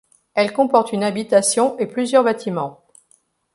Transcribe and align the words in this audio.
Elle 0.33 0.51
comporte 0.51 0.93
une 0.93 1.03
habitation 1.03 1.77
et 1.77 1.85
plusieurs 1.85 2.23
bâtiments. 2.23 2.83